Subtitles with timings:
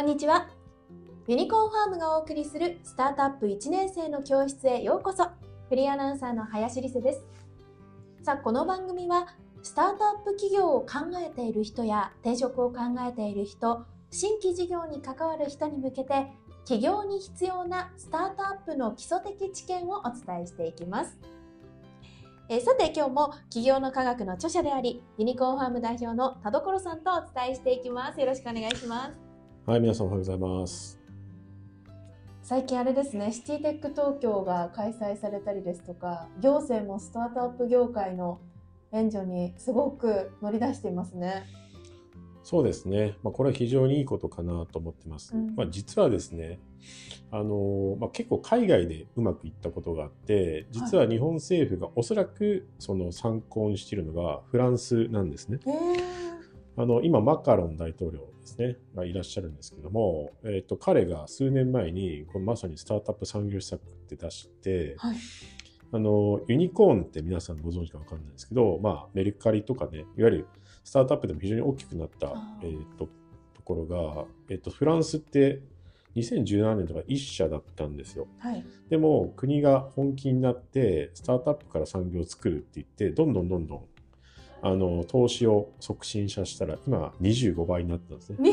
[0.00, 0.48] こんにちは。
[1.28, 5.24] ユニコーンファームがお送りするスタートアップ1年生の教室へようこそ。
[5.68, 7.20] フリーアナウンサーの林理瀬です。
[8.22, 9.26] さあ、この番組は
[9.62, 16.32] スタートアップ企業を考えている人や転職を考えている人、新規事業に関わる人に向けて
[16.64, 21.18] 企業に必要なスタートアップの基礎的知見をお伝えしていきます。
[22.48, 28.18] えー、さて今日も企業の科学の著者でありユニコーンファーム代表の田所さんとお伝えしていきます。
[28.18, 29.29] よろしくお願いします。
[29.70, 30.98] はい、皆さんおはようございます。
[32.42, 38.40] 最近あれですね、シティテック東京が開催されたりですとか、行政もスタートアップ業界の
[38.90, 41.44] 援助にすごく乗り出していますね。
[42.42, 43.14] そうですね。
[43.22, 45.36] まあ、これは非常にいいことかなと思ってます。
[45.36, 46.58] うん、まあ、実はですね、
[47.30, 55.60] あの、まあ、結構海外でうまくいったことがあって、実は日本政府がおそらくその参考にしているのがフランスなんですね。
[56.76, 65.16] あの、今、マカロン大統領ですね、がいらっしゃるんですけども、えっ、ー、と、彼が数年前に、このまさにスタートアップ産業施策って出して、はい、
[65.92, 70.46] あの、ユニコーンって皆さんご存知かわかんないですけど、まあ、メルカリとかね、いわゆる
[70.84, 73.08] スタートアップでも非常に大きくなった、えっ、ー、と、
[73.54, 75.62] ところが、えっ、ー、と、フランスって
[76.16, 78.26] 2017年とか1社だったんですよ。
[78.38, 83.84] はい、でも国が本気になってスタートアップから産業を作るって言ってどんどんどんどん
[84.62, 88.50] あの投資を促進させたら今25倍になったんですね。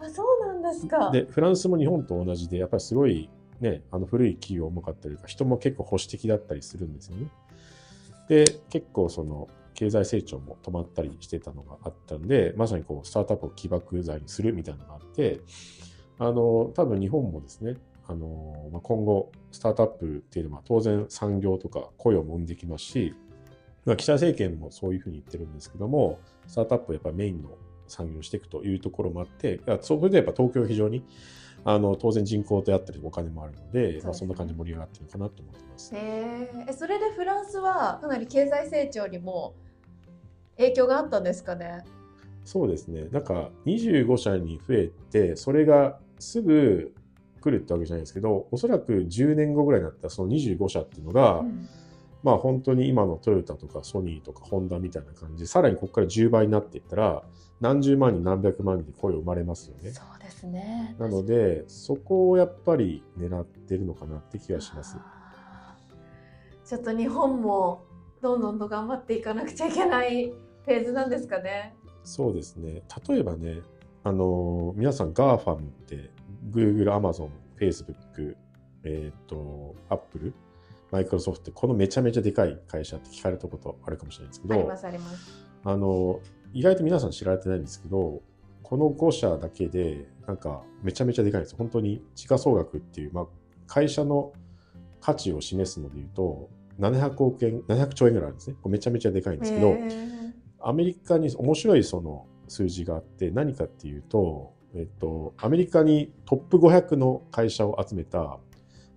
[0.00, 1.10] えー、あそうなんですか。
[1.10, 3.28] でフランスも日本と同じでやっぱりすごい
[3.60, 7.26] ねあの古い企業重かったりとか人も結構保守的だったりするんですよね。
[8.28, 15.40] で結構その経済成長も止まったりしてたのがあったんでまさにこうスタートアップを起爆剤にするみたいなのがあって
[16.18, 23.14] あの多分日本もですねあの、まあ、今後スタートアップっていうのは当然産業とか雇用も生んできますし
[23.84, 27.50] まあ、岸田政権もそういうふうに言ってるんですけども、スタートアップをやっぱメインの
[27.88, 31.04] 産業していくというところもあって、そこでやっぱ東京非常に
[31.64, 35.92] あの当然人口であったりお金もあるので、ね、まあ、そんな感じで盛り上がってるかなと思ってます。
[35.94, 39.54] えそれでフランスはかなり経済成長にも
[40.56, 41.84] 影響があったんですかね？
[42.44, 43.06] そうですね。
[43.10, 46.94] なんか25社に増えて、それがすぐ
[47.40, 51.68] 来るってわけじゃないですけど、おそらく10年後ぐらいになったその25社っていうのが、うん
[52.22, 57.22] まあ本当に今のトヨタとかソニーとかホンダみたいな感じで、さらにここから10倍になっていったら、
[57.60, 59.90] 何十万人何百万人で声生まれますよね。
[59.90, 60.96] そうですね。
[60.98, 64.96] なので、そこをやっぱり狙ってるのかなって気がします。
[66.64, 67.82] ちょっと日本も
[68.22, 71.74] どんどんと頑張っていかなくちゃいけないフェーズなんですかね。
[72.04, 72.82] そうですね。
[73.08, 73.60] 例えばね、
[74.04, 76.10] あの、皆さん GAFAM って
[76.50, 78.36] Google、Amazon、Facebook、
[78.84, 80.32] えっ、ー、と、Apple
[80.90, 85.50] マイクロソフトってこのめちゃめちゃでかい会社って聞かれたことあるかもしれないんですけど、ありますあります。
[85.64, 86.20] あの、
[86.52, 88.22] 意外と皆さん知られてないんですけど、
[88.62, 91.58] この5社だけで、なんかめちゃめちゃでかいんですよ。
[91.58, 93.26] 本当に時価総額っていう、まあ、
[93.66, 94.32] 会社の
[95.00, 98.56] 価値を示すので言うと、700億円、700兆円ぐらいあるんですね。
[98.66, 99.76] めちゃめちゃでかいんですけど、
[100.60, 108.38] アメリカに面白いその数字があって、何かっていうと、えっと、アメリカにトップ500の会社を集めた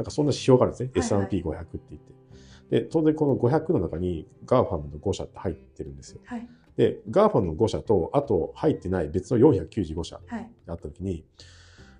[0.00, 0.82] なんかそんな指標があるんです
[1.14, 1.18] ね。
[1.18, 2.80] はいはい、S&P500 って言って。
[2.80, 6.22] で、当然この500の中に GAFAM の5社って入ってるんですよ。
[6.24, 10.22] はい、で、GAFAM の5社と、あと入ってない別の495社が
[10.68, 11.26] あった時に、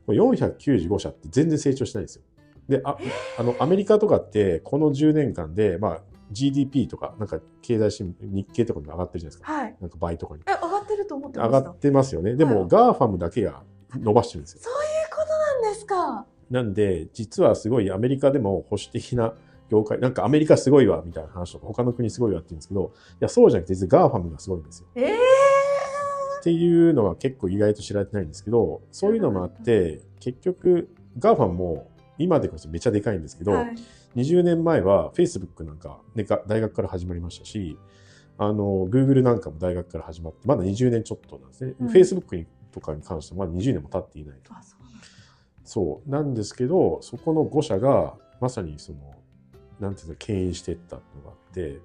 [0.07, 2.23] はい、495社って全然成長してないんですよ。
[2.71, 2.97] で、あ
[3.39, 9.53] あの、アメリカとかってこの10年間で、まあ、GDP とか、なんか経済新聞、日経とかに上がってるじゃないですか。
[9.53, 9.77] はい。
[9.79, 10.43] なんか倍とかに。
[10.47, 12.35] え、上がってると思ってました上がってますよね。
[12.35, 13.63] でも、はい、GAFAM だけが
[13.93, 14.61] 伸ばしてるんですよ。
[14.63, 16.40] そういうことなんですか。
[16.51, 19.35] なんで、実はすごいアメリカでも保守的な
[19.71, 24.89] 業界、なんかアメリカすごいわみたいな話とか、他の国すごいわって言うんですけど、いや、そうじゃなくて、実は GAFAM がすごいんですよ。
[24.97, 25.07] えー、
[26.41, 33.75] っていうのは結構意外と知られてないんですけど、そういうのもあって、結局、 GAFAM も今でこそめちゃでかいんですけど、はい、
[34.17, 37.79] 20年前は Facebook なんか、ね、大学から始まりましたし、
[38.39, 41.75] あの、Google なんかも大学から始まって、まだ20年ちょっとなんですね。
[41.81, 44.53] うん、Facebook にとかに関してはまだ20年も経っていないと。
[45.65, 46.11] そう。
[46.11, 48.99] なんですけどそこの5社がまさにその
[49.79, 51.81] なんていうの牽引していったのがあって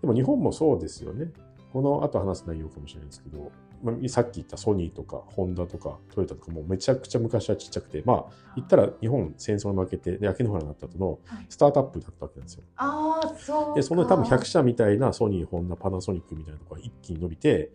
[0.00, 1.30] でも日本もそうですよね。
[1.72, 3.52] この後話す内容かもしれないですけど、
[3.82, 8.24] まあ、さっき言ったソニーとかホンダとかトヨタとかもめちゃくちゃ昔はちっちゃくてまあ
[8.56, 12.64] 言ったら日本戦争に負けて焼け野原になった後のスタートアップだったわけなんですよ。
[12.76, 17.70] ああそうでその多分100社みたいなソニーホンダパナソニックみたいなところが一気に伸びて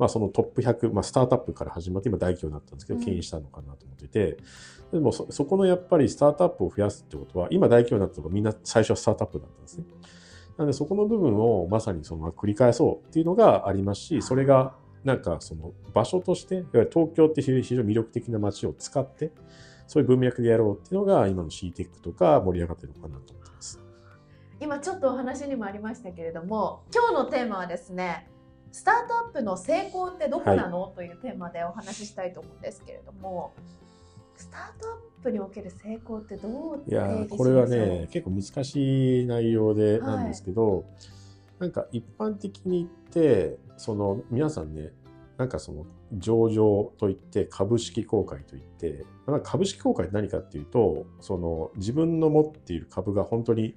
[0.00, 4.38] まあ、そのトップ100、まあ、スタートアップから始まって今大企業になったんですけど、牽引したのかなと思っていて、
[4.92, 9.84] でもそそこのやっぱりスタートアップを増やすってことは、今大企業になったのがみんな最初はスタートアップだったんですね。
[10.56, 14.74] なのでそこの部分をまさにその繰り返そうっていうのがありますし、それが
[15.04, 19.32] なんかその場所としていわゆる東京って非常に魅力的な街を使って
[19.86, 23.80] そういう文脈でやろうっていうのが今の CTEC とか盛り上がってるのかなと思ってます。
[24.60, 28.29] 今ちょっとお話にもありましたけれども今日のテーマはですね
[28.72, 33.52] スタートアップの成功ってどこなの、はい、というテーマでお話ししたいと思うんですけれども
[34.36, 40.84] スタートアップにおける成功ってどういやこれはね結構難しい内容でなんですけど、はい、
[41.60, 44.92] なんか一般的に言ってその皆さんね
[45.36, 49.04] なんかその上場といって株式公開といって
[49.42, 53.74] 株式公開って何かっていうとその自分の持っている株が本当に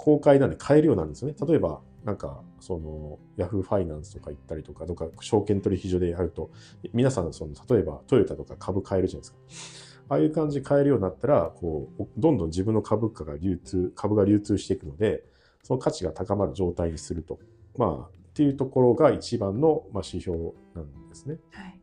[0.00, 1.36] 公開なんで買えるようなんですよね。
[1.46, 6.50] 例えば、なんか、その、ヤフーファイナンスとか行ったりとか、どっか証券取引所でやると、
[6.92, 10.14] 皆さん、その、例えばトヨタとか株買えるじゃないですか。
[10.14, 15.24] ああいう感じで買えるようになったら、こう、どんどん自分の株価が流通、株が流通していくので、
[15.62, 17.38] その価値が高まる状態にすると。
[17.76, 21.38] まあ、っていうところが一番の、まあ、指標なんですね。
[21.50, 21.80] はい。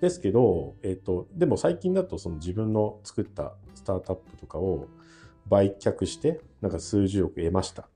[0.00, 4.88] ですけど、えっ、と、でも最近だとその自分の作ったスタートアップとかを、
[5.48, 7.88] 売却してなんか数十億得ました、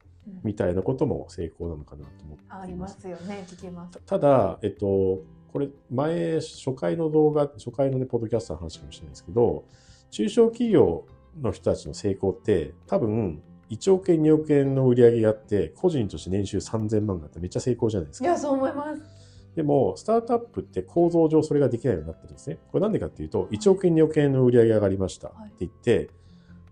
[0.42, 3.44] みたいなことも成功なのかなと思ってありますよね。
[3.48, 3.98] 聞きます。
[4.06, 5.22] ただえっと
[5.52, 9.64] これ前初回の動画初回のねポッドキャストの話かもしれないですけど
[10.10, 11.06] 中小企業
[11.40, 18.24] の人たちの成功って多分1億円2億円の売り上げがあって個人として年収3000万があってめっちゃ成功じゃないですか。
[18.24, 19.22] いやそう思います。
[19.54, 22.58] でも、スタートアップって構造上それができないようになってるんですね。
[22.70, 26.08] これなんでかっていうと、1億円、2億円の売り上げ上がりましたって言って、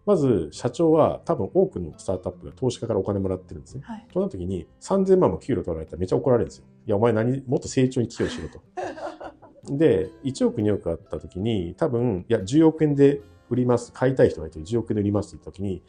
[0.07, 3.83] まず社長は多分多くのスタートアップが投資家からお金もらってるんですね。
[3.85, 6.65] はい、となった時に3000万も給料取られたらめっちゃ怒られるんですよ。
[6.87, 8.61] いや、お前何、もっと成長に寄与しろと。
[9.77, 13.21] で、1億2億あった時に多分、いや、10億円で
[13.51, 15.83] 売ります、買いたい人がいて10億円で売りますって言った時に、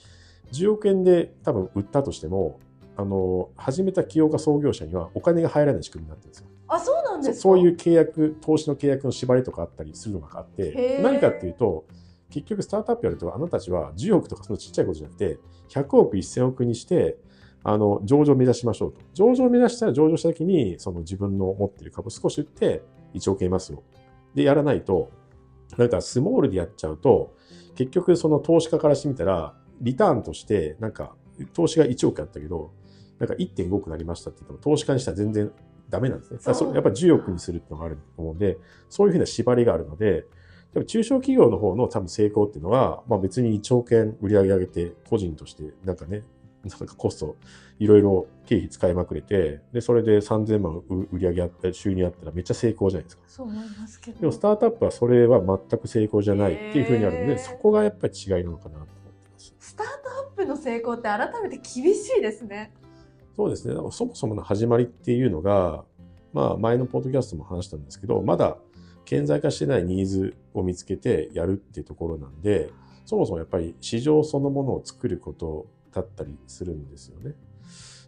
[0.52, 2.60] 10億円で多分売ったとしても、
[2.98, 6.48] あの、始めた起業家創業者にはお金が入らない仕組みになってるんですよ。
[6.68, 7.42] あ、そうなんですか？
[7.42, 11.86] そういう契約、投資の契約の縛りとかあったりするのがあって、何かっていうと、
[12.32, 15.40] 結局スタートアップやるとあなたたちは10億とかそのちっちゃいことじゃなくて
[15.70, 17.18] 100億1000億にして
[17.64, 22.82] あの上場を目指しましょうと上場を目指したら上場した時にその自分の持ってる株少し売って
[23.14, 23.84] 1億円いますよ
[24.34, 25.12] でやらないと
[25.78, 27.36] なんかスモールでやっちゃうと
[27.76, 31.14] 結局その投資家からしてみたらリターンとしてなんか
[31.54, 32.72] 投資が1億あったけど
[33.20, 35.52] なんか1.5億になりましたって言っても投資家にしたら全然
[35.92, 36.40] ダメなんですね。
[36.74, 38.58] やっぱり10億にするっていうのがあると思うんで、
[38.90, 40.26] そういうふうな縛りがあるので、
[40.74, 46.24] でも中小企業の方の多分成功っていうのは、まあ別に1億円売り上げ上げて、個人としてなんかね、
[46.64, 47.36] なんかコスト、
[47.80, 53.24] いろいろ経費使いまくれて、で、それで3000万売り上げあった、収入あったらめっちゃ成功じゃないですか。
[53.28, 54.20] そう思いますけど。
[54.20, 58.92] でもスタートアップはそれは全く成功じゃないっていうふうにあるので、そこがやっぱり違いなのかなと思って
[59.34, 59.56] ます。
[59.60, 59.92] スタート
[60.28, 62.72] アップの成功って改めて厳しいですね。
[63.36, 63.74] そうですね。
[63.92, 65.84] そもそもの始まりっていうのが、
[66.34, 68.58] まあ前のポッドキャストも話したんですけど、まだ
[69.12, 72.72] 顕在化してないニーズを見つけてやるっていうところなんで、
[73.06, 77.36] そもそもやっぱり市場そのものを作ることだったりするんですよね。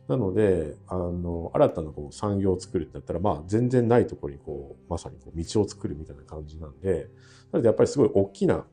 [0.07, 7.09] なので、あの、新たなこう産業を作るってなったら、まあ全然ないところにこう、まさにこう道を作るみたいな感じなんで、
[7.51, 8.65] なのでやっぱりすごい大きな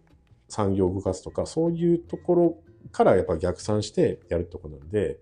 [0.49, 2.62] 産業を動かすとか、そういうところ
[2.93, 5.19] からやっぱ逆算してやるとこなんで、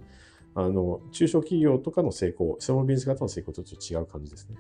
[0.55, 4.57] あの、中小企業とかの成功、そのビジネス型の成功とちょっと違う感じですね。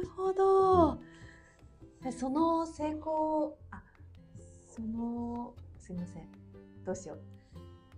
[0.00, 0.98] るほど、
[2.12, 3.82] その成功あ
[4.68, 6.28] そのすいません。
[6.84, 7.18] どうしよう。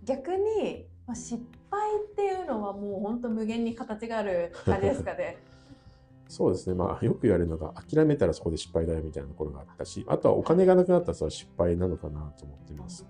[0.03, 1.41] 逆に、まあ、失
[1.71, 1.79] 敗
[2.11, 5.37] っていうのはもう本当無限に形がある感じですかね。
[6.27, 13.05] そうですね、まあ、よく言われるのが諦めたらそこで失敗だよみたいなところがあったしあとはお金がなくなったらそれは失敗なのかなと思ってます。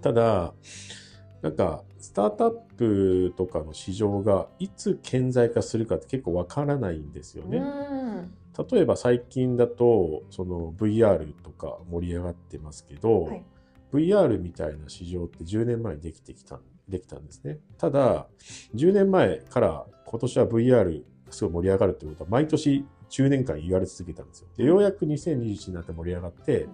[0.00, 0.52] ただ
[1.42, 7.62] なんか、スタートアップとかの市場がいつ顕在化するかって結構わからないんですよね。
[8.70, 13.44] 例えば最近だと、その VR とか盛り上がってますけど、はい、
[13.92, 17.58] VR みたいな市場って10年前にできてきた、できたんですね。
[17.78, 18.26] ただ、
[18.74, 24.48] 10年前から今年は VR すごい盛り上がるってことは毎年10年間言われ続けたんですよ。
[24.56, 26.70] で、ようやく2021になって盛り上がって、うん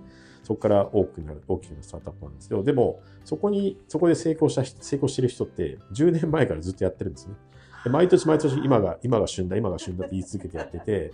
[0.46, 7.34] そこから大きくなる、大きなスタートアップなんですけど、でも、そこに、そこで成功した、成功してる人って10年前からずっとやってるんですね。
[7.82, 11.12] で毎年毎年今が、今が旬だ、今が旬だって言い続けてやってて、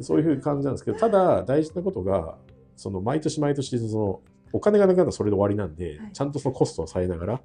[0.00, 2.36] そういうふうな感じなんですけど、ただ大事なことが、
[2.76, 4.20] その毎年毎年、その、
[4.52, 7.40] お金がなくなったらそれで終わりなんで、ちゃんとそのコストを抑えながら、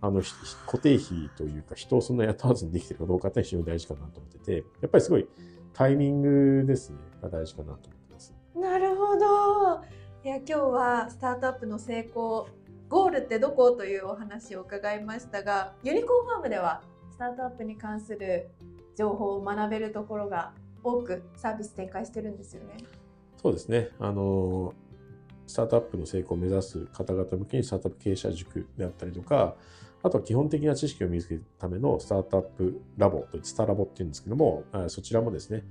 [0.00, 0.22] あの、
[0.66, 5.28] 固定費というか、人をそんな雇わずにできてるかどうかって非常に大事かなと思ってて、やっぱりすごい
[5.74, 8.34] タイミングですね、が大事かなと思ってます。
[8.54, 10.01] なるほど。
[10.24, 12.48] いや今日はスタートアップの成功
[12.88, 18.48] ゴールってどこというお話を伺いましたがユニコーンファームではスタートアップに関する
[18.96, 20.52] 情報を学べるところが
[20.84, 22.76] 多くサービス展開してるんですよね。
[23.42, 23.88] そうですね。
[23.98, 24.74] あの、
[25.48, 29.56] スタートアップの成功を目指す方々向けにスタートアップ経営者塾であったりとか、
[30.04, 35.64] あとは基本的な知識を身につけるためのスタートアップラボとスタラボっていうんですけども、そちらもですね、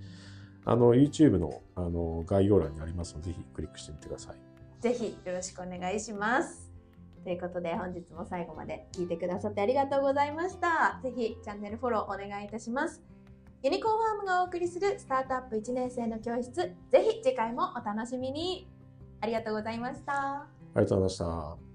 [0.65, 4.35] あの、YouTube のあの概要欄にありますので、ぜひクリックしてみてください。
[4.81, 6.71] ぜひよろしくお願いします。
[7.23, 10.99] ということで本日も最後まで聞いてくださってありがとうございました。
[11.03, 13.01] ぜひチャンネルフォローお願いいたします。
[13.63, 16.73] ユニコーンファームがお送りするスタートアップ1年生の教室、ぜ
[17.07, 18.67] ひ次回もお楽しみに。
[19.19, 20.13] ありがとうございました。
[20.13, 21.70] ありがとうございました。